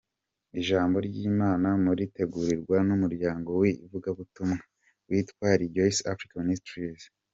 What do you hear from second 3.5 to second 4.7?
w’ivugabutumwa